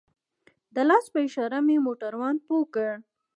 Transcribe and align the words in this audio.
د 0.75 0.77
لاس 0.89 1.05
په 1.13 1.19
اشاره 1.25 1.57
مې 1.67 1.77
موټروان 1.85 2.35
پوه 2.45 2.65
کړ. 2.73 2.89